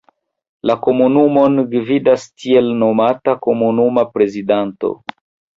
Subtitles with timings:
[0.69, 4.95] La komunumon gvidas tiel nomata komunuma prezidanto.